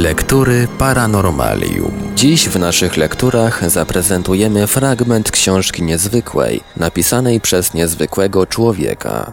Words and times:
Lektury 0.00 0.68
Paranormalium. 0.78 1.92
Dziś 2.16 2.48
w 2.48 2.58
naszych 2.58 2.96
lekturach 2.96 3.70
zaprezentujemy 3.70 4.66
fragment 4.66 5.30
książki 5.30 5.82
niezwykłej, 5.82 6.60
napisanej 6.76 7.40
przez 7.40 7.74
niezwykłego 7.74 8.46
człowieka. 8.46 9.32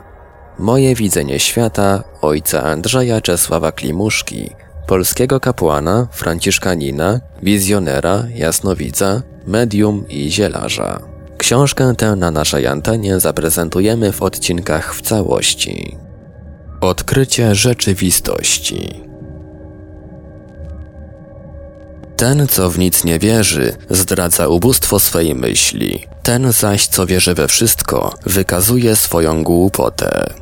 Moje 0.60 0.96
widzenie 0.96 1.40
świata 1.40 2.04
ojca 2.22 2.64
Andrzeja 2.64 3.22
Czesława 3.22 3.72
Klimuszki, 3.72 4.50
polskiego 4.88 5.40
kapłana, 5.40 6.08
franciszkanina, 6.12 7.20
wizjonera, 7.44 8.24
jasnowidza, 8.36 9.22
medium 9.46 10.08
i 10.10 10.32
zielarza. 10.32 11.00
Książkę 11.38 11.94
tę 11.98 12.16
na 12.16 12.32
naszej 12.32 12.68
antenie 12.68 13.20
zaprezentujemy 13.20 14.12
w 14.12 14.22
odcinkach 14.22 14.96
w 14.96 15.02
całości. 15.02 15.98
Odkrycie 16.82 17.56
rzeczywistości. 17.56 19.07
Ten, 22.18 22.48
co 22.48 22.70
w 22.70 22.80
nic 22.80 23.04
nie 23.04 23.20
wierzy, 23.20 23.76
zdradza 23.90 24.48
ubóstwo 24.48 25.00
swej 25.00 25.36
myśli. 25.36 26.08
Ten 26.24 26.52
zaś, 26.52 26.88
co 26.88 27.06
wierzy 27.06 27.34
we 27.34 27.48
wszystko, 27.48 28.14
wykazuje 28.26 28.96
swoją 28.96 29.44
głupotę. 29.44 30.34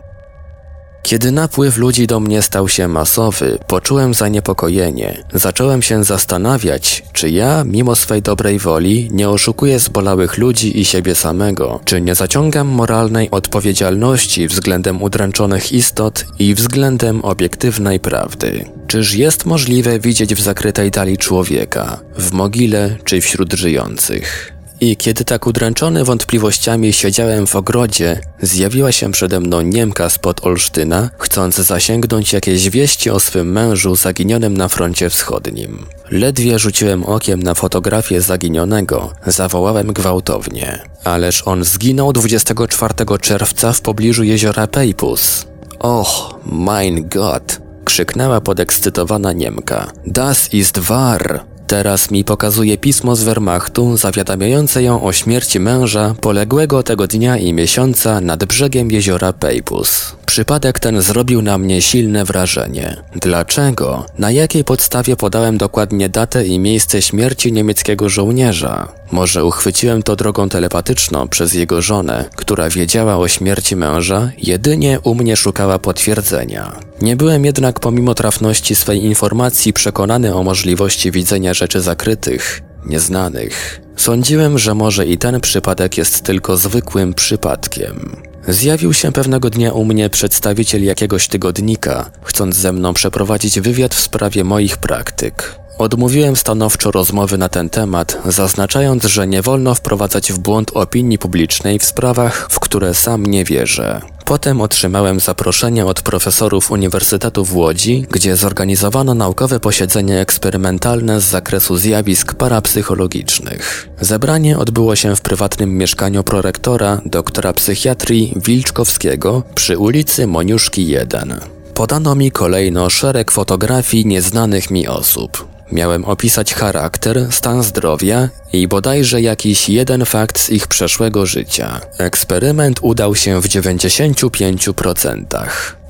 Kiedy 1.06 1.32
napływ 1.32 1.78
ludzi 1.78 2.08
do 2.08 2.20
mnie 2.20 2.42
stał 2.42 2.70
się 2.70 2.88
masowy, 2.88 3.58
poczułem 3.68 4.14
zaniepokojenie. 4.14 5.24
Zacząłem 5.34 5.82
się 5.82 6.04
zastanawiać, 6.04 7.04
czy 7.14 7.30
ja, 7.30 7.64
mimo 7.64 7.96
swej 7.96 8.22
dobrej 8.22 8.60
woli, 8.60 9.10
nie 9.12 9.30
oszukuję 9.30 9.80
zbolałych 9.80 10.38
ludzi 10.38 10.80
i 10.80 10.86
siebie 10.86 11.16
samego, 11.16 11.80
czy 11.86 12.02
nie 12.02 12.16
zaciągam 12.16 12.68
moralnej 12.68 13.32
odpowiedzialności 13.32 14.48
względem 14.48 15.02
udręczonych 15.02 15.72
istot 15.72 16.26
i 16.40 16.56
względem 16.56 17.26
obiektywnej 17.26 18.00
prawdy. 18.00 18.66
Czyż 18.88 19.14
jest 19.14 19.46
możliwe 19.46 20.00
widzieć 20.00 20.36
w 20.36 20.42
zakrytej 20.42 20.92
dali 20.92 21.18
człowieka, 21.18 22.00
w 22.18 22.32
mogile 22.32 22.98
czy 23.04 23.22
wśród 23.22 23.54
żyjących? 23.54 24.55
I 24.86 24.98
kiedy 24.98 25.26
tak 25.26 25.48
udręczony 25.48 26.04
wątpliwościami 26.04 26.94
siedziałem 26.94 27.48
w 27.48 27.56
ogrodzie, 27.56 28.20
zjawiła 28.42 28.92
się 28.92 29.12
przede 29.12 29.40
mną 29.40 29.62
Niemka 29.62 30.10
spod 30.10 30.46
Olsztyna, 30.46 31.10
chcąc 31.20 31.56
zasięgnąć 31.56 32.34
jakieś 32.34 32.70
wieści 32.70 33.10
o 33.10 33.20
swym 33.20 33.52
mężu 33.52 33.96
zaginionym 33.96 34.58
na 34.58 34.68
froncie 34.68 35.10
wschodnim. 35.10 35.86
Ledwie 36.12 36.60
rzuciłem 36.60 37.04
okiem 37.04 37.44
na 37.44 37.54
fotografię 37.54 38.22
zaginionego, 38.22 39.14
zawołałem 39.28 39.94
gwałtownie. 39.94 40.80
Ależ 41.04 41.44
on 41.46 41.64
zginął 41.64 42.14
24 42.14 42.94
czerwca 43.22 43.74
w 43.74 43.82
pobliżu 43.82 44.24
jeziora 44.24 44.68
Peipus. 44.68 45.46
Och, 45.80 46.40
mein 46.46 47.10
Gott! 47.10 47.60
krzyknęła 47.86 48.42
podekscytowana 48.42 49.34
Niemka. 49.34 49.92
Das 50.08 50.54
ist 50.54 50.80
wahr! 50.80 51.55
Teraz 51.68 52.12
mi 52.12 52.24
pokazuje 52.24 52.78
pismo 52.78 53.16
z 53.16 53.24
Wehrmachtu 53.24 53.98
zawiadamiające 53.98 54.84
ją 54.84 55.04
o 55.04 55.14
śmierci 55.14 55.60
męża 55.60 56.16
poległego 56.22 56.84
tego 56.84 57.08
dnia 57.08 57.38
i 57.38 57.54
miesiąca 57.54 58.22
nad 58.22 58.46
brzegiem 58.46 58.92
jeziora 58.92 59.34
Peipus. 59.34 60.16
Przypadek 60.26 60.80
ten 60.80 61.02
zrobił 61.02 61.42
na 61.42 61.58
mnie 61.58 61.82
silne 61.82 62.26
wrażenie. 62.26 62.98
Dlaczego? 63.16 64.06
Na 64.20 64.32
jakiej 64.32 64.64
podstawie 64.64 65.16
podałem 65.16 65.58
dokładnie 65.58 66.10
datę 66.10 66.46
i 66.46 66.60
miejsce 66.60 67.02
śmierci 67.02 67.52
niemieckiego 67.52 68.10
żołnierza? 68.10 68.88
Może 69.12 69.46
uchwyciłem 69.46 70.04
to 70.04 70.16
drogą 70.16 70.50
telepatyczną 70.50 71.28
przez 71.28 71.54
jego 71.54 71.82
żonę, 71.82 72.30
która 72.36 72.70
wiedziała 72.70 73.18
o 73.18 73.28
śmierci 73.28 73.76
męża, 73.76 74.32
jedynie 74.38 75.00
u 75.00 75.16
mnie 75.16 75.36
szukała 75.36 75.80
potwierdzenia. 75.80 76.80
Nie 77.02 77.16
byłem 77.16 77.46
jednak 77.46 77.80
pomimo 77.80 78.16
trafności 78.16 78.76
swej 78.76 79.04
informacji 79.04 79.74
przekonany 79.74 80.36
o 80.36 80.44
możliwości 80.44 81.12
widzenia 81.12 81.54
rzeczy 81.54 81.82
zakrytych, 81.82 82.62
nieznanych. 82.86 83.82
Sądziłem, 83.96 84.60
że 84.60 84.76
może 84.76 85.08
i 85.08 85.18
ten 85.18 85.42
przypadek 85.42 85.98
jest 85.98 86.24
tylko 86.24 86.58
zwykłym 86.58 87.14
przypadkiem. 87.14 88.16
Zjawił 88.48 88.94
się 88.94 89.12
pewnego 89.12 89.50
dnia 89.50 89.74
u 89.74 89.86
mnie 89.86 90.10
przedstawiciel 90.10 90.84
jakiegoś 90.84 91.28
tygodnika, 91.28 92.12
chcąc 92.24 92.56
ze 92.56 92.74
mną 92.74 92.94
przeprowadzić 92.94 93.60
wywiad 93.60 93.96
w 93.96 94.00
sprawie 94.00 94.44
moich 94.44 94.78
praktyk. 94.78 95.65
Odmówiłem 95.78 96.36
stanowczo 96.36 96.92
rozmowy 96.92 97.38
na 97.38 97.50
ten 97.50 97.70
temat, 97.70 98.18
zaznaczając, 98.26 99.04
że 99.04 99.28
nie 99.28 99.42
wolno 99.42 99.76
wprowadzać 99.76 100.34
w 100.34 100.40
błąd 100.40 100.72
opinii 100.74 101.18
publicznej 101.18 101.80
w 101.80 101.86
sprawach, 101.86 102.48
w 102.52 102.60
które 102.60 102.94
sam 102.94 103.26
nie 103.26 103.44
wierzę. 103.44 104.02
Potem 104.26 104.62
otrzymałem 104.62 105.20
zaproszenie 105.20 105.86
od 105.86 106.02
profesorów 106.02 106.72
Uniwersytetu 106.72 107.46
w 107.46 107.56
Łodzi, 107.56 108.06
gdzie 108.12 108.36
zorganizowano 108.36 109.14
naukowe 109.14 109.60
posiedzenie 109.60 110.20
eksperymentalne 110.20 111.22
z 111.22 111.24
zakresu 111.24 111.78
zjawisk 111.78 112.34
parapsychologicznych. 112.34 113.90
Zebranie 114.02 114.58
odbyło 114.58 114.96
się 114.96 115.16
w 115.16 115.22
prywatnym 115.22 115.78
mieszkaniu 115.78 116.24
prorektora, 116.24 117.02
doktora 117.06 117.54
psychiatrii 117.54 118.34
Wilczkowskiego 118.36 119.44
przy 119.56 119.78
ulicy 119.78 120.28
Moniuszki 120.28 120.88
1. 120.88 121.40
Podano 121.74 122.16
mi 122.16 122.32
kolejno 122.32 122.90
szereg 122.90 123.32
fotografii 123.32 124.06
nieznanych 124.06 124.72
mi 124.72 124.88
osób. 124.88 125.55
Miałem 125.72 126.06
opisać 126.06 126.54
charakter, 126.54 127.28
stan 127.32 127.64
zdrowia 127.64 128.30
i 128.54 128.68
bodajże 128.68 129.22
jakiś 129.22 129.70
jeden 129.70 130.06
fakt 130.06 130.40
z 130.40 130.50
ich 130.50 130.68
przeszłego 130.68 131.26
życia. 131.26 131.82
Eksperyment 131.98 132.80
udał 132.82 133.16
się 133.16 133.42
w 133.42 133.48
95%. 133.48 135.26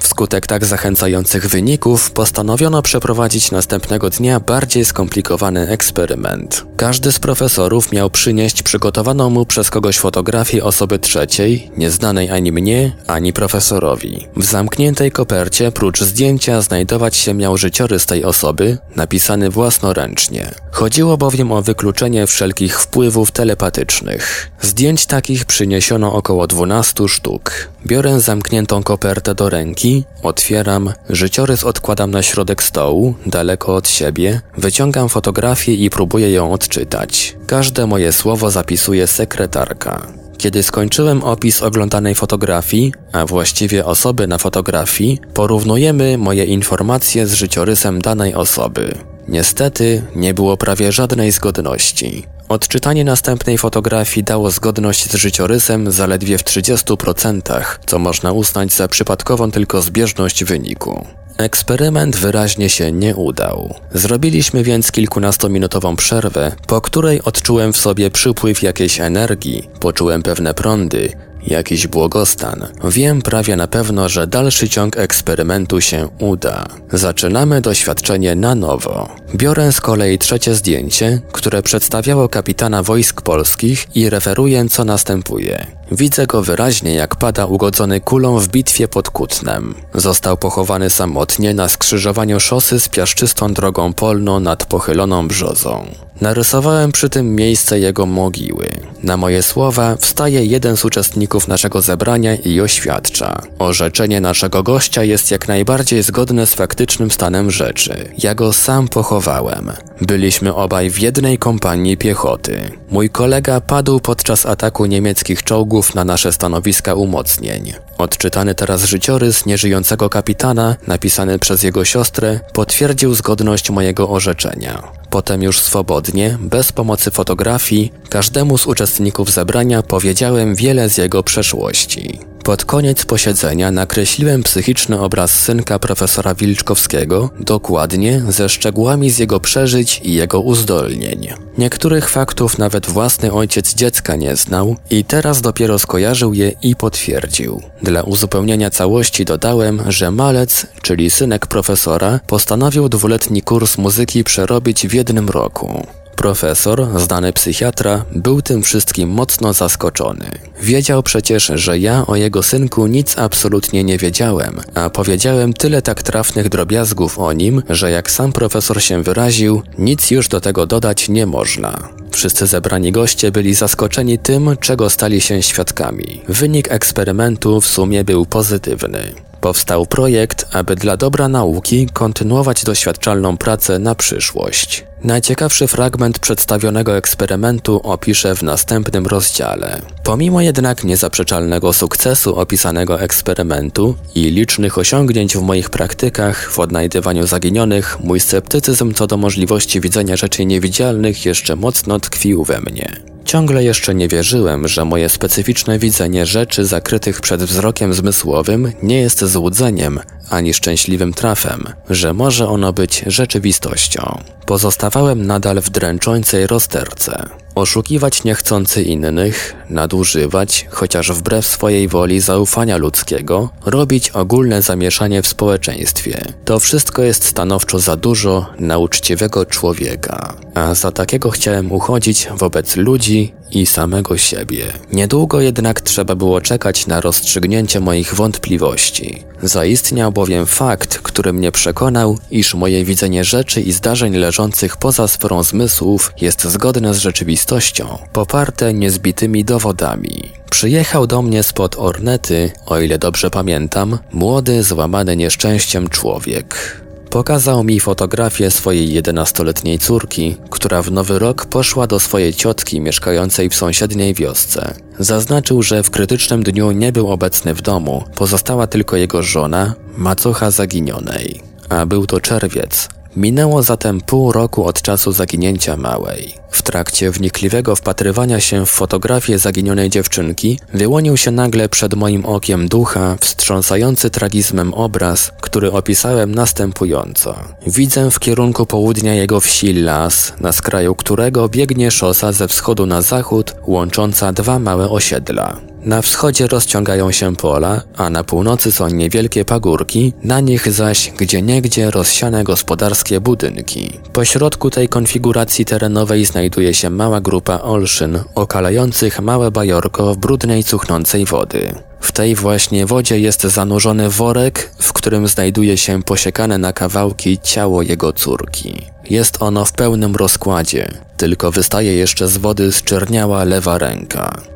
Wskutek 0.05 0.47
tak 0.47 0.65
zachęcających 0.65 1.47
wyników 1.47 2.11
postanowiono 2.11 2.81
przeprowadzić 2.81 3.51
następnego 3.51 4.09
dnia 4.09 4.39
bardziej 4.39 4.85
skomplikowany 4.85 5.69
eksperyment. 5.69 6.65
Każdy 6.77 7.11
z 7.11 7.19
profesorów 7.19 7.91
miał 7.91 8.09
przynieść 8.09 8.63
przygotowaną 8.63 9.29
mu 9.29 9.45
przez 9.45 9.69
kogoś 9.69 9.99
fotografię 9.99 10.63
osoby 10.63 10.99
trzeciej, 10.99 11.71
nieznanej 11.77 12.29
ani 12.29 12.51
mnie, 12.51 12.95
ani 13.07 13.33
profesorowi. 13.33 14.27
W 14.37 14.43
zamkniętej 14.43 15.11
kopercie 15.11 15.71
prócz 15.71 16.01
zdjęcia 16.01 16.61
znajdować 16.61 17.15
się 17.15 17.33
miał 17.33 17.57
życiorys 17.57 18.05
tej 18.05 18.23
osoby, 18.23 18.77
napisany 18.95 19.49
własnoręcznie. 19.49 20.51
Chodziło 20.71 21.17
bowiem 21.17 21.51
o 21.51 21.61
wykluczenie 21.61 22.27
wszelkich 22.27 22.79
wpływów 22.79 23.31
telepatycznych. 23.31 24.51
Zdjęć 24.61 25.05
takich 25.05 25.45
przyniesiono 25.45 26.13
około 26.13 26.47
12 26.47 27.07
sztuk. 27.07 27.69
Biorę 27.87 28.19
zamkniętą 28.19 28.83
kopertę 28.83 29.35
do 29.35 29.49
ręki, 29.49 29.94
otwieram, 30.23 30.93
życiorys 31.09 31.63
odkładam 31.63 32.11
na 32.11 32.21
środek 32.21 32.63
stołu, 32.63 33.13
daleko 33.25 33.75
od 33.75 33.89
siebie, 33.89 34.41
wyciągam 34.57 35.09
fotografię 35.09 35.73
i 35.73 35.89
próbuję 35.89 36.31
ją 36.31 36.53
odczytać. 36.53 37.35
Każde 37.47 37.87
moje 37.87 38.11
słowo 38.11 38.51
zapisuje 38.51 39.07
sekretarka. 39.07 40.07
Kiedy 40.37 40.63
skończyłem 40.63 41.23
opis 41.23 41.61
oglądanej 41.63 42.15
fotografii, 42.15 42.93
a 43.11 43.25
właściwie 43.25 43.85
osoby 43.85 44.27
na 44.27 44.37
fotografii, 44.37 45.19
porównujemy 45.33 46.17
moje 46.17 46.45
informacje 46.45 47.27
z 47.27 47.33
życiorysem 47.33 48.01
danej 48.01 48.33
osoby. 48.33 49.14
Niestety 49.27 50.03
nie 50.15 50.33
było 50.33 50.57
prawie 50.57 50.91
żadnej 50.91 51.31
zgodności. 51.31 52.23
Odczytanie 52.49 53.03
następnej 53.03 53.57
fotografii 53.57 54.23
dało 54.23 54.51
zgodność 54.51 55.11
z 55.11 55.15
życiorysem 55.15 55.91
zaledwie 55.91 56.37
w 56.37 56.43
30%, 56.43 57.61
co 57.85 57.99
można 57.99 58.31
uznać 58.31 58.73
za 58.73 58.87
przypadkową 58.87 59.51
tylko 59.51 59.81
zbieżność 59.81 60.43
wyniku. 60.43 61.05
Eksperyment 61.37 62.15
wyraźnie 62.15 62.69
się 62.69 62.91
nie 62.91 63.15
udał. 63.15 63.73
Zrobiliśmy 63.93 64.63
więc 64.63 64.91
kilkunastominutową 64.91 65.95
przerwę, 65.95 66.51
po 66.67 66.81
której 66.81 67.21
odczułem 67.21 67.73
w 67.73 67.77
sobie 67.77 68.11
przypływ 68.11 68.63
jakiejś 68.63 68.99
energii, 68.99 69.69
poczułem 69.79 70.23
pewne 70.23 70.53
prądy, 70.53 71.13
jakiś 71.47 71.87
błogostan. 71.87 72.67
Wiem 72.83 73.21
prawie 73.21 73.55
na 73.55 73.67
pewno, 73.67 74.09
że 74.09 74.27
dalszy 74.27 74.69
ciąg 74.69 74.97
eksperymentu 74.97 75.81
się 75.81 76.07
uda. 76.19 76.65
Zaczynamy 76.93 77.61
doświadczenie 77.61 78.35
na 78.35 78.55
nowo. 78.55 79.15
Biorę 79.35 79.71
z 79.71 79.81
kolei 79.81 80.17
trzecie 80.17 80.55
zdjęcie, 80.55 81.21
które 81.31 81.63
przedstawiało 81.63 82.29
kapitana 82.29 82.83
wojsk 82.83 83.21
polskich 83.21 83.87
i 83.95 84.09
referuję 84.09 84.69
co 84.69 84.85
następuje. 84.85 85.67
Widzę 85.91 86.27
go 86.27 86.41
wyraźnie, 86.41 86.93
jak 86.93 87.15
pada 87.15 87.45
ugodzony 87.45 88.01
kulą 88.01 88.39
w 88.39 88.47
bitwie 88.47 88.87
pod 88.87 89.09
Kutnem. 89.09 89.75
Został 89.93 90.37
pochowany 90.37 90.89
samotnie 90.89 91.53
na 91.53 91.69
skrzyżowaniu 91.69 92.39
szosy 92.39 92.79
z 92.79 92.89
piaszczystą 92.89 93.53
drogą 93.53 93.93
polną 93.93 94.39
nad 94.39 94.65
pochyloną 94.65 95.27
brzozą. 95.27 95.85
Narysowałem 96.21 96.91
przy 96.91 97.09
tym 97.09 97.35
miejsce 97.35 97.79
jego 97.79 98.05
mogiły. 98.05 98.69
Na 99.03 99.17
moje 99.17 99.43
słowa 99.43 99.95
wstaje 99.95 100.45
jeden 100.45 100.77
z 100.77 100.85
uczestników 100.85 101.47
naszego 101.47 101.81
zebrania 101.81 102.35
i 102.35 102.61
oświadcza. 102.61 103.41
Orzeczenie 103.59 104.21
naszego 104.21 104.63
gościa 104.63 105.03
jest 105.03 105.31
jak 105.31 105.47
najbardziej 105.47 106.03
zgodne 106.03 106.47
z 106.47 106.53
faktycznym 106.53 107.11
stanem 107.11 107.51
rzeczy. 107.51 108.09
Ja 108.17 108.35
go 108.35 108.53
sam 108.53 108.87
pochowałem. 108.87 109.71
Byliśmy 110.01 110.55
obaj 110.55 110.89
w 110.89 110.99
jednej 110.99 111.37
kompanii 111.37 111.97
piechoty. 111.97 112.71
Mój 112.89 113.09
kolega 113.09 113.61
padł 113.61 113.99
podczas 113.99 114.45
ataku 114.45 114.85
niemieckich 114.85 115.43
czołgów 115.43 115.95
na 115.95 116.05
nasze 116.05 116.33
stanowiska 116.33 116.95
umocnień. 116.95 117.73
Odczytany 117.97 118.55
teraz 118.55 118.83
życiorys 118.83 119.45
nieżyjącego 119.45 120.09
kapitana, 120.09 120.75
napisany 120.87 121.39
przez 121.39 121.63
jego 121.63 121.85
siostrę, 121.85 122.39
potwierdził 122.53 123.13
zgodność 123.15 123.69
mojego 123.69 124.09
orzeczenia. 124.09 124.83
Potem 125.09 125.43
już 125.43 125.59
swobodnie, 125.59 126.37
bez 126.41 126.71
pomocy 126.71 127.11
fotografii, 127.11 127.93
każdemu 128.09 128.57
z 128.57 128.67
uczestników 128.67 129.31
zebrania 129.31 129.83
powiedziałem 129.83 130.55
wiele 130.55 130.89
z 130.89 130.97
jego 130.97 131.23
przeszłości. 131.23 132.34
Pod 132.45 132.65
koniec 132.65 133.05
posiedzenia 133.05 133.71
nakreśliłem 133.71 134.43
psychiczny 134.43 134.99
obraz 134.99 135.39
synka 135.39 135.79
profesora 135.79 136.35
Wilczkowskiego, 136.35 137.29
dokładnie 137.39 138.23
ze 138.29 138.49
szczegółami 138.49 139.09
z 139.09 139.17
jego 139.17 139.39
przeżyć 139.39 140.01
i 140.03 140.13
jego 140.13 140.39
uzdolnień. 140.39 141.27
Niektórych 141.57 142.09
faktów 142.09 142.57
nawet 142.57 142.85
własny 142.85 143.33
ojciec 143.33 143.75
dziecka 143.75 144.15
nie 144.15 144.35
znał 144.35 144.75
i 144.89 145.05
teraz 145.05 145.41
dopiero 145.41 145.79
skojarzył 145.79 146.33
je 146.33 146.51
i 146.61 146.75
potwierdził. 146.75 147.61
Dla 147.83 148.03
uzupełnienia 148.03 148.69
całości 148.69 149.25
dodałem, 149.25 149.81
że 149.87 150.11
Malec, 150.11 150.67
czyli 150.81 151.09
synek 151.09 151.47
profesora, 151.47 152.19
postanowił 152.27 152.89
dwuletni 152.89 153.41
kurs 153.41 153.77
muzyki 153.77 154.23
przerobić 154.23 154.87
w 154.87 154.93
jednym 154.93 155.29
roku. 155.29 155.87
Profesor, 156.15 156.87
znany 156.95 157.33
psychiatra, 157.33 158.05
był 158.15 158.41
tym 158.41 158.63
wszystkim 158.63 159.09
mocno 159.09 159.53
zaskoczony. 159.53 160.31
Wiedział 160.61 161.03
przecież, 161.03 161.51
że 161.55 161.79
ja 161.79 162.07
o 162.07 162.15
jego 162.15 162.43
synku 162.43 162.87
nic 162.87 163.17
absolutnie 163.17 163.83
nie 163.83 163.97
wiedziałem, 163.97 164.61
a 164.75 164.89
powiedziałem 164.89 165.53
tyle 165.53 165.81
tak 165.81 166.03
trafnych 166.03 166.49
drobiazgów 166.49 167.19
o 167.19 167.33
nim, 167.33 167.63
że 167.69 167.91
jak 167.91 168.11
sam 168.11 168.31
profesor 168.33 168.81
się 168.81 169.03
wyraził, 169.03 169.61
nic 169.77 170.11
już 170.11 170.27
do 170.27 170.41
tego 170.41 170.65
dodać 170.65 171.09
nie 171.09 171.25
można. 171.25 171.89
Wszyscy 172.11 172.47
zebrani 172.47 172.91
goście 172.91 173.31
byli 173.31 173.53
zaskoczeni 173.53 174.19
tym, 174.19 174.57
czego 174.59 174.89
stali 174.89 175.21
się 175.21 175.41
świadkami. 175.41 176.21
Wynik 176.27 176.71
eksperymentu 176.71 177.61
w 177.61 177.67
sumie 177.67 178.03
był 178.03 178.25
pozytywny. 178.25 179.13
Powstał 179.45 179.85
projekt, 179.85 180.45
aby 180.51 180.75
dla 180.75 180.97
dobra 180.97 181.27
nauki 181.27 181.87
kontynuować 181.93 182.63
doświadczalną 182.63 183.37
pracę 183.37 183.79
na 183.79 183.95
przyszłość. 183.95 184.85
Najciekawszy 185.03 185.67
fragment 185.67 186.19
przedstawionego 186.19 186.97
eksperymentu 186.97 187.81
opiszę 187.83 188.35
w 188.35 188.43
następnym 188.43 189.07
rozdziale. 189.07 189.81
Pomimo 190.03 190.41
jednak 190.41 190.83
niezaprzeczalnego 190.83 191.73
sukcesu 191.73 192.39
opisanego 192.39 193.01
eksperymentu 193.01 193.95
i 194.15 194.21
licznych 194.21 194.77
osiągnięć 194.77 195.37
w 195.37 195.41
moich 195.41 195.69
praktykach 195.69 196.51
w 196.51 196.59
odnajdywaniu 196.59 197.27
zaginionych, 197.27 197.97
mój 197.99 198.19
sceptycyzm 198.19 198.93
co 198.93 199.07
do 199.07 199.17
możliwości 199.17 199.81
widzenia 199.81 200.15
rzeczy 200.15 200.45
niewidzialnych 200.45 201.25
jeszcze 201.25 201.55
mocno 201.55 201.99
tkwił 201.99 202.43
we 202.43 202.61
mnie. 202.61 203.14
Ciągle 203.25 203.63
jeszcze 203.63 203.95
nie 203.95 204.07
wierzyłem, 204.07 204.67
że 204.67 204.85
moje 204.85 205.09
specyficzne 205.09 205.79
widzenie 205.79 206.25
rzeczy 206.25 206.65
zakrytych 206.65 207.21
przed 207.21 207.43
wzrokiem 207.43 207.93
zmysłowym 207.93 208.71
nie 208.83 208.99
jest 209.01 209.25
złudzeniem 209.25 209.99
ani 210.29 210.53
szczęśliwym 210.53 211.13
trafem, 211.13 211.63
że 211.89 212.13
może 212.13 212.47
ono 212.47 212.73
być 212.73 213.03
rzeczywistością. 213.07 214.21
Pozostawałem 214.45 215.25
nadal 215.27 215.61
w 215.61 215.69
dręczącej 215.69 216.47
rozterce. 216.47 217.29
Oszukiwać 217.55 218.23
niechcący 218.23 218.83
innych, 218.83 219.55
nadużywać, 219.69 220.65
chociaż 220.69 221.11
wbrew 221.11 221.45
swojej 221.45 221.87
woli 221.87 222.19
zaufania 222.19 222.77
ludzkiego, 222.77 223.49
robić 223.65 224.09
ogólne 224.09 224.61
zamieszanie 224.61 225.21
w 225.21 225.27
społeczeństwie. 225.27 226.21
To 226.45 226.59
wszystko 226.59 227.03
jest 227.03 227.25
stanowczo 227.25 227.79
za 227.79 227.95
dużo 227.95 228.45
na 228.59 228.77
uczciwego 228.77 229.45
człowieka. 229.45 230.33
A 230.55 230.73
za 230.73 230.91
takiego 230.91 231.29
chciałem 231.29 231.71
uchodzić 231.71 232.27
wobec 232.37 232.75
ludzi 232.75 233.33
i 233.51 233.65
samego 233.65 234.17
siebie. 234.17 234.63
Niedługo 234.93 235.41
jednak 235.41 235.81
trzeba 235.81 236.15
było 236.15 236.41
czekać 236.41 236.87
na 236.87 237.01
rozstrzygnięcie 237.01 237.79
moich 237.79 238.13
wątpliwości. 238.13 239.23
Zaistniał 239.43 240.11
bowiem 240.11 240.45
fakt, 240.45 240.97
który 240.97 241.33
mnie 241.33 241.51
przekonał, 241.51 242.17
iż 242.31 242.53
moje 242.53 242.85
widzenie 242.85 243.23
rzeczy 243.23 243.61
i 243.61 243.71
zdarzeń 243.71 244.15
leżących 244.15 244.77
poza 244.77 245.07
sferą 245.07 245.43
zmysłów 245.43 246.13
jest 246.21 246.43
zgodne 246.43 246.93
z 246.93 246.97
rzeczywistością, 246.97 247.97
poparte 248.13 248.73
niezbitymi 248.73 249.45
dowodami. 249.45 250.31
Przyjechał 250.49 251.07
do 251.07 251.21
mnie 251.21 251.43
spod 251.43 251.75
Ornety, 251.79 252.51
o 252.65 252.79
ile 252.79 252.97
dobrze 252.97 253.29
pamiętam, 253.29 253.97
młody, 254.11 254.63
złamany 254.63 255.15
nieszczęściem 255.15 255.89
człowiek. 255.89 256.84
Pokazał 257.15 257.63
mi 257.63 257.79
fotografię 257.79 258.51
swojej 258.51 258.93
jedenastoletniej 258.93 259.79
córki, 259.79 260.37
która 260.49 260.81
w 260.81 260.91
nowy 260.91 261.19
rok 261.19 261.45
poszła 261.45 261.87
do 261.87 261.99
swojej 261.99 262.33
ciotki 262.33 262.81
mieszkającej 262.81 263.49
w 263.49 263.55
sąsiedniej 263.55 264.13
wiosce. 264.13 264.73
Zaznaczył, 264.99 265.63
że 265.63 265.83
w 265.83 265.89
krytycznym 265.89 266.43
dniu 266.43 266.71
nie 266.71 266.91
był 266.91 267.11
obecny 267.11 267.53
w 267.53 267.61
domu, 267.61 268.03
pozostała 268.15 268.67
tylko 268.67 268.95
jego 268.95 269.23
żona, 269.23 269.73
macocha 269.97 270.51
zaginionej. 270.51 271.41
A 271.69 271.85
był 271.85 272.07
to 272.07 272.19
czerwiec, 272.19 272.89
Minęło 273.15 273.63
zatem 273.63 274.01
pół 274.01 274.31
roku 274.31 274.65
od 274.65 274.81
czasu 274.81 275.11
zaginięcia 275.11 275.77
małej. 275.77 276.33
W 276.49 276.61
trakcie 276.61 277.11
wnikliwego 277.11 277.75
wpatrywania 277.75 278.39
się 278.39 278.65
w 278.65 278.69
fotografię 278.69 279.39
zaginionej 279.39 279.89
dziewczynki 279.89 280.59
wyłonił 280.73 281.17
się 281.17 281.31
nagle 281.31 281.69
przed 281.69 281.93
moim 281.93 282.25
okiem 282.25 282.67
ducha 282.67 283.17
wstrząsający 283.19 284.09
tragizmem 284.09 284.73
obraz, 284.73 285.31
który 285.41 285.71
opisałem 285.71 286.35
następująco. 286.35 287.35
Widzę 287.67 288.11
w 288.11 288.19
kierunku 288.19 288.65
południa 288.65 289.13
jego 289.13 289.39
wsi 289.39 289.73
las, 289.73 290.33
na 290.39 290.51
skraju 290.51 290.95
którego 290.95 291.49
biegnie 291.49 291.91
szosa 291.91 292.31
ze 292.31 292.47
wschodu 292.47 292.85
na 292.85 293.01
zachód 293.01 293.55
łącząca 293.67 294.33
dwa 294.33 294.59
małe 294.59 294.89
osiedla. 294.89 295.57
Na 295.85 296.01
wschodzie 296.01 296.47
rozciągają 296.47 297.11
się 297.11 297.35
pola, 297.35 297.81
a 297.97 298.09
na 298.09 298.23
północy 298.23 298.71
są 298.71 298.87
niewielkie 298.87 299.45
pagórki, 299.45 300.13
na 300.23 300.39
nich 300.39 300.71
zaś 300.71 301.11
gdzieniegdzie 301.17 301.91
rozsiane 301.91 302.43
gospodarskie 302.43 303.21
budynki. 303.21 303.99
Po 304.13 304.25
środku 304.25 304.69
tej 304.69 304.89
konfiguracji 304.89 305.65
terenowej 305.65 306.25
znajduje 306.25 306.73
się 306.73 306.89
mała 306.89 307.21
grupa 307.21 307.59
olszyn, 307.59 308.19
okalających 308.35 309.21
małe 309.21 309.51
bajorko 309.51 310.13
w 310.13 310.17
brudnej, 310.17 310.63
cuchnącej 310.63 311.25
wody. 311.25 311.75
W 311.99 312.11
tej 312.11 312.35
właśnie 312.35 312.85
wodzie 312.85 313.19
jest 313.19 313.43
zanurzony 313.43 314.09
worek, 314.09 314.71
w 314.79 314.93
którym 314.93 315.27
znajduje 315.27 315.77
się 315.77 316.03
posiekane 316.03 316.57
na 316.57 316.73
kawałki 316.73 317.39
ciało 317.43 317.81
jego 317.81 318.13
córki. 318.13 318.81
Jest 319.09 319.41
ono 319.41 319.65
w 319.65 319.71
pełnym 319.71 320.15
rozkładzie, 320.15 320.91
tylko 321.17 321.51
wystaje 321.51 321.95
jeszcze 321.95 322.27
z 322.27 322.37
wody 322.37 322.71
zczerniała 322.71 323.43
lewa 323.43 323.77
ręka. 323.77 324.54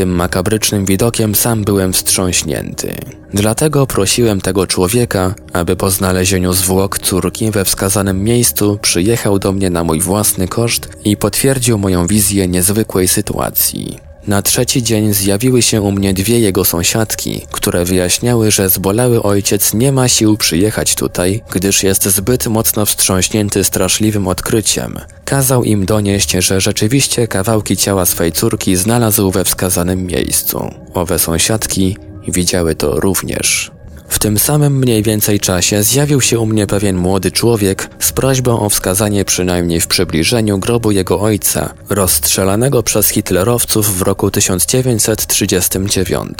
Tym 0.00 0.14
makabrycznym 0.14 0.84
widokiem 0.84 1.34
sam 1.34 1.64
byłem 1.64 1.92
wstrząśnięty. 1.92 2.94
Dlatego 3.34 3.86
prosiłem 3.86 4.40
tego 4.40 4.66
człowieka, 4.66 5.34
aby 5.52 5.76
po 5.76 5.90
znalezieniu 5.90 6.52
zwłok 6.52 6.98
córki 6.98 7.50
we 7.50 7.64
wskazanym 7.64 8.24
miejscu 8.24 8.78
przyjechał 8.82 9.38
do 9.38 9.52
mnie 9.52 9.70
na 9.70 9.84
mój 9.84 10.00
własny 10.00 10.48
koszt 10.48 10.88
i 11.04 11.16
potwierdził 11.16 11.78
moją 11.78 12.06
wizję 12.06 12.48
niezwykłej 12.48 13.08
sytuacji. 13.08 14.09
Na 14.26 14.42
trzeci 14.42 14.82
dzień 14.82 15.14
zjawiły 15.14 15.62
się 15.62 15.82
u 15.82 15.92
mnie 15.92 16.14
dwie 16.14 16.40
jego 16.40 16.64
sąsiadki, 16.64 17.46
które 17.50 17.84
wyjaśniały, 17.84 18.50
że 18.50 18.68
zbolały 18.68 19.22
ojciec 19.22 19.74
nie 19.74 19.92
ma 19.92 20.08
sił 20.08 20.36
przyjechać 20.36 20.94
tutaj, 20.94 21.42
gdyż 21.52 21.82
jest 21.82 22.04
zbyt 22.04 22.46
mocno 22.46 22.86
wstrząśnięty 22.86 23.64
straszliwym 23.64 24.28
odkryciem. 24.28 24.98
Kazał 25.24 25.64
im 25.64 25.86
donieść, 25.86 26.30
że 26.30 26.60
rzeczywiście 26.60 27.28
kawałki 27.28 27.76
ciała 27.76 28.06
swej 28.06 28.32
córki 28.32 28.76
znalazł 28.76 29.30
we 29.30 29.44
wskazanym 29.44 30.06
miejscu. 30.06 30.74
Owe 30.94 31.18
sąsiadki 31.18 31.96
widziały 32.28 32.74
to 32.74 33.00
również. 33.00 33.70
W 34.10 34.18
tym 34.18 34.38
samym 34.38 34.78
mniej 34.78 35.02
więcej 35.02 35.40
czasie 35.40 35.82
zjawił 35.82 36.20
się 36.20 36.38
u 36.38 36.46
mnie 36.46 36.66
pewien 36.66 36.96
młody 36.96 37.30
człowiek 37.30 37.90
z 37.98 38.12
prośbą 38.12 38.60
o 38.60 38.68
wskazanie 38.68 39.24
przynajmniej 39.24 39.80
w 39.80 39.86
przybliżeniu 39.86 40.58
grobu 40.58 40.90
jego 40.90 41.20
ojca, 41.20 41.74
rozstrzelanego 41.90 42.82
przez 42.82 43.08
hitlerowców 43.08 43.98
w 43.98 44.02
roku 44.02 44.30
1939. 44.30 46.38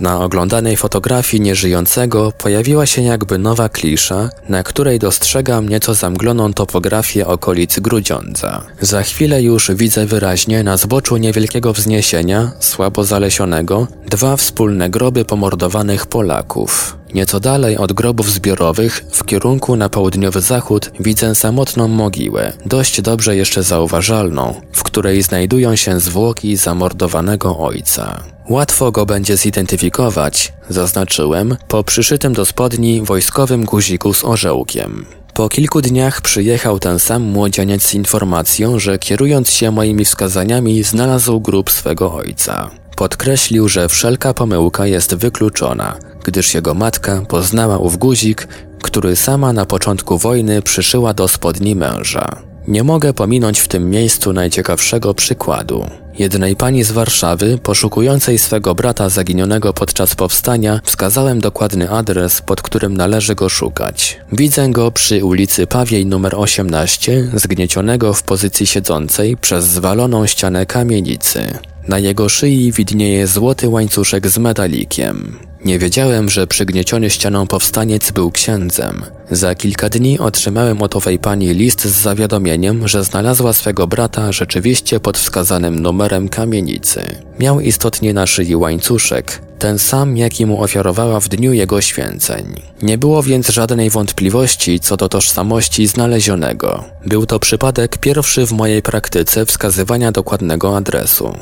Na 0.00 0.20
oglądanej 0.20 0.76
fotografii 0.76 1.40
nieżyjącego 1.40 2.32
pojawiła 2.32 2.86
się 2.86 3.02
jakby 3.02 3.38
nowa 3.38 3.68
klisza, 3.68 4.30
na 4.48 4.62
której 4.62 4.98
dostrzegam 4.98 5.68
nieco 5.68 5.94
zamgloną 5.94 6.52
topografię 6.52 7.26
okolic 7.26 7.80
Grudziądza. 7.80 8.64
Za 8.80 9.02
chwilę 9.02 9.42
już 9.42 9.70
widzę 9.70 10.06
wyraźnie 10.06 10.62
na 10.62 10.76
zboczu 10.76 11.16
niewielkiego 11.16 11.72
wzniesienia, 11.72 12.52
słabo 12.60 13.04
zalesionego, 13.04 13.86
dwa 14.06 14.36
wspólne 14.36 14.90
groby 14.90 15.24
pomordowanych 15.24 16.06
Polaków. 16.06 17.03
Nieco 17.14 17.40
dalej 17.40 17.76
od 17.76 17.92
grobów 17.92 18.32
zbiorowych, 18.32 19.04
w 19.12 19.24
kierunku 19.24 19.76
na 19.76 19.88
południowy 19.88 20.40
zachód, 20.40 20.90
widzę 21.00 21.34
samotną 21.34 21.88
mogiłę, 21.88 22.52
dość 22.66 23.00
dobrze 23.00 23.36
jeszcze 23.36 23.62
zauważalną, 23.62 24.60
w 24.72 24.82
której 24.82 25.22
znajdują 25.22 25.76
się 25.76 26.00
zwłoki 26.00 26.56
zamordowanego 26.56 27.58
ojca. 27.58 28.20
Łatwo 28.48 28.92
go 28.92 29.06
będzie 29.06 29.36
zidentyfikować, 29.36 30.52
zaznaczyłem, 30.68 31.56
po 31.68 31.84
przyszytym 31.84 32.32
do 32.32 32.44
spodni 32.44 33.02
wojskowym 33.02 33.64
guziku 33.64 34.14
z 34.14 34.24
orzełkiem. 34.24 35.06
Po 35.34 35.48
kilku 35.48 35.80
dniach 35.82 36.20
przyjechał 36.20 36.78
ten 36.78 36.98
sam 36.98 37.22
młodzieniec 37.22 37.82
z 37.82 37.94
informacją, 37.94 38.78
że 38.78 38.98
kierując 38.98 39.50
się 39.50 39.70
moimi 39.70 40.04
wskazaniami 40.04 40.82
znalazł 40.82 41.40
grób 41.40 41.70
swego 41.70 42.14
ojca. 42.14 42.70
Podkreślił, 42.96 43.68
że 43.68 43.88
wszelka 43.88 44.34
pomyłka 44.34 44.86
jest 44.86 45.14
wykluczona, 45.14 45.96
gdyż 46.24 46.54
jego 46.54 46.74
matka 46.74 47.22
poznała 47.28 47.78
ów 47.78 47.96
guzik, 47.96 48.48
który 48.82 49.16
sama 49.16 49.52
na 49.52 49.66
początku 49.66 50.18
wojny 50.18 50.62
przyszyła 50.62 51.14
do 51.14 51.28
spodni 51.28 51.76
męża. 51.76 52.42
Nie 52.68 52.84
mogę 52.84 53.12
pominąć 53.12 53.60
w 53.60 53.68
tym 53.68 53.90
miejscu 53.90 54.32
najciekawszego 54.32 55.14
przykładu. 55.14 55.86
Jednej 56.18 56.56
pani 56.56 56.84
z 56.84 56.92
Warszawy, 56.92 57.58
poszukującej 57.62 58.38
swego 58.38 58.74
brata 58.74 59.08
zaginionego 59.08 59.72
podczas 59.72 60.14
powstania, 60.14 60.80
wskazałem 60.84 61.40
dokładny 61.40 61.90
adres, 61.90 62.42
pod 62.42 62.62
którym 62.62 62.96
należy 62.96 63.34
go 63.34 63.48
szukać. 63.48 64.20
Widzę 64.32 64.68
go 64.68 64.90
przy 64.90 65.24
ulicy 65.24 65.66
Pawiej 65.66 66.02
nr 66.02 66.34
18, 66.36 67.30
zgniecionego 67.34 68.14
w 68.14 68.22
pozycji 68.22 68.66
siedzącej 68.66 69.36
przez 69.36 69.64
zwaloną 69.64 70.26
ścianę 70.26 70.66
kamienicy. 70.66 71.58
Na 71.88 71.98
jego 71.98 72.28
szyi 72.28 72.72
widnieje 72.72 73.26
złoty 73.26 73.68
łańcuszek 73.68 74.28
z 74.28 74.38
medalikiem. 74.38 75.38
Nie 75.64 75.78
wiedziałem, 75.78 76.28
że 76.28 76.46
przygnieciony 76.46 77.10
ścianą 77.10 77.46
powstaniec 77.46 78.10
był 78.10 78.30
księdzem. 78.30 79.02
Za 79.30 79.54
kilka 79.54 79.88
dni 79.88 80.18
otrzymałem 80.18 80.82
od 80.82 80.96
owej 80.96 81.18
pani 81.18 81.54
list 81.54 81.84
z 81.84 82.02
zawiadomieniem, 82.02 82.88
że 82.88 83.04
znalazła 83.04 83.52
swego 83.52 83.86
brata 83.86 84.32
rzeczywiście 84.32 85.00
pod 85.00 85.18
wskazanym 85.18 85.80
numerem 85.80 86.28
kamienicy. 86.28 87.02
Miał 87.40 87.60
istotnie 87.60 88.14
na 88.14 88.26
szyi 88.26 88.56
łańcuszek, 88.56 89.40
ten 89.58 89.78
sam, 89.78 90.16
jaki 90.16 90.46
mu 90.46 90.62
ofiarowała 90.62 91.20
w 91.20 91.28
dniu 91.28 91.52
jego 91.52 91.80
święceń. 91.80 92.54
Nie 92.82 92.98
było 92.98 93.22
więc 93.22 93.48
żadnej 93.48 93.90
wątpliwości 93.90 94.80
co 94.80 94.96
do 94.96 95.08
tożsamości 95.08 95.86
znalezionego. 95.86 96.84
Był 97.06 97.26
to 97.26 97.38
przypadek 97.38 97.98
pierwszy 97.98 98.46
w 98.46 98.52
mojej 98.52 98.82
praktyce 98.82 99.46
wskazywania 99.46 100.12
dokładnego 100.12 100.76
adresu. 100.76 101.34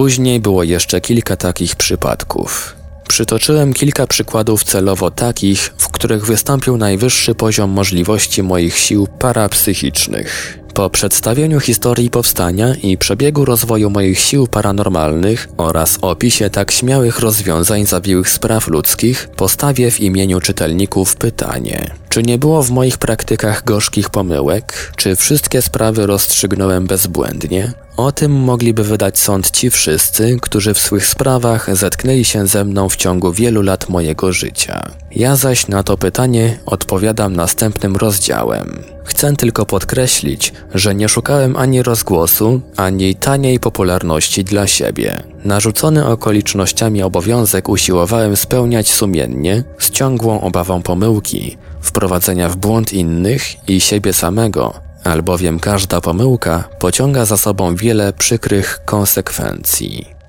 Później 0.00 0.40
było 0.40 0.62
jeszcze 0.62 1.00
kilka 1.00 1.36
takich 1.36 1.76
przypadków. 1.76 2.76
Przytoczyłem 3.08 3.72
kilka 3.72 4.06
przykładów 4.06 4.64
celowo 4.64 5.10
takich, 5.10 5.72
w 5.78 5.88
których 5.88 6.26
wystąpił 6.26 6.76
najwyższy 6.76 7.34
poziom 7.34 7.70
możliwości 7.70 8.42
moich 8.42 8.78
sił 8.78 9.06
parapsychicznych. 9.18 10.58
Po 10.74 10.90
przedstawieniu 10.90 11.60
historii 11.60 12.10
powstania 12.10 12.74
i 12.74 12.98
przebiegu 12.98 13.44
rozwoju 13.44 13.90
moich 13.90 14.20
sił 14.20 14.46
paranormalnych 14.46 15.48
oraz 15.56 15.98
opisie 16.00 16.50
tak 16.50 16.70
śmiałych 16.72 17.18
rozwiązań 17.18 17.86
zawiłych 17.86 18.28
spraw 18.30 18.68
ludzkich, 18.68 19.28
postawię 19.36 19.90
w 19.90 20.00
imieniu 20.00 20.40
czytelników 20.40 21.16
pytanie. 21.16 21.90
Czy 22.08 22.22
nie 22.22 22.38
było 22.38 22.62
w 22.62 22.70
moich 22.70 22.98
praktykach 22.98 23.64
gorzkich 23.64 24.10
pomyłek? 24.10 24.92
Czy 24.96 25.16
wszystkie 25.16 25.62
sprawy 25.62 26.06
rozstrzygnąłem 26.06 26.86
bezbłędnie? 26.86 27.72
O 28.00 28.12
tym 28.12 28.32
mogliby 28.32 28.84
wydać 28.84 29.18
sąd 29.18 29.50
ci 29.50 29.70
wszyscy, 29.70 30.36
którzy 30.42 30.74
w 30.74 30.78
swych 30.78 31.06
sprawach 31.06 31.76
zetknęli 31.76 32.24
się 32.24 32.46
ze 32.46 32.64
mną 32.64 32.88
w 32.88 32.96
ciągu 32.96 33.32
wielu 33.32 33.62
lat 33.62 33.88
mojego 33.88 34.32
życia. 34.32 34.90
Ja 35.10 35.36
zaś 35.36 35.68
na 35.68 35.82
to 35.82 35.96
pytanie 35.96 36.58
odpowiadam 36.66 37.36
następnym 37.36 37.96
rozdziałem. 37.96 38.82
Chcę 39.04 39.36
tylko 39.36 39.66
podkreślić, 39.66 40.52
że 40.74 40.94
nie 40.94 41.08
szukałem 41.08 41.56
ani 41.56 41.82
rozgłosu, 41.82 42.60
ani 42.76 43.14
taniej 43.14 43.60
popularności 43.60 44.44
dla 44.44 44.66
siebie. 44.66 45.22
Narzucony 45.44 46.06
okolicznościami 46.06 47.02
obowiązek 47.02 47.68
usiłowałem 47.68 48.36
spełniać 48.36 48.92
sumiennie, 48.92 49.64
z 49.78 49.90
ciągłą 49.90 50.40
obawą 50.40 50.82
pomyłki, 50.82 51.56
wprowadzenia 51.80 52.48
w 52.48 52.56
błąd 52.56 52.92
innych 52.92 53.68
i 53.68 53.80
siebie 53.80 54.12
samego, 54.12 54.89
albowiem 55.04 55.60
każda 55.60 56.00
pomyłka 56.00 56.64
pociąga 56.78 57.24
za 57.24 57.36
sobą 57.36 57.76
wiele 57.76 58.12
przykrych 58.12 58.80
konsekwencji. 58.84 60.20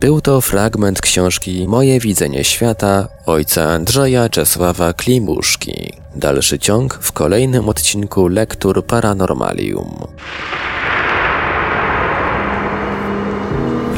Był 0.00 0.20
to 0.20 0.40
fragment 0.40 1.00
książki 1.00 1.68
Moje 1.68 2.00
widzenie 2.00 2.44
świata 2.44 3.08
ojca 3.26 3.62
Andrzeja 3.62 4.28
Czesława 4.28 4.92
Klimuszki. 4.92 5.92
Dalszy 6.16 6.58
ciąg 6.58 6.94
w 6.94 7.12
kolejnym 7.12 7.68
odcinku 7.68 8.28
Lektur 8.28 8.86
Paranormalium. 8.86 10.06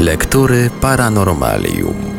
Lektury 0.01 0.71
Paranormalium 0.81 2.14